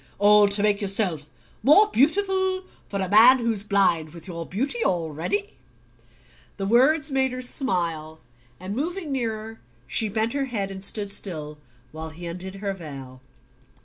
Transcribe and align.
"All 0.17 0.47
to 0.47 0.63
make 0.63 0.81
yourself 0.81 1.29
more 1.61 1.85
beautiful 1.91 2.63
for 2.89 2.99
a 2.99 3.07
man 3.07 3.37
who's 3.37 3.61
blind 3.61 4.15
with 4.15 4.27
your 4.27 4.47
beauty 4.47 4.83
already?" 4.83 5.57
The 6.57 6.65
words 6.65 7.11
made 7.11 7.33
her 7.33 7.41
smile, 7.43 8.19
and 8.59 8.75
moving 8.75 9.11
nearer 9.11 9.59
she 9.85 10.09
bent 10.09 10.33
her 10.33 10.45
head 10.45 10.71
and 10.71 10.83
stood 10.83 11.11
still 11.11 11.59
while 11.91 12.09
he 12.09 12.25
undid 12.25 12.55
her 12.55 12.73
veil. 12.73 13.21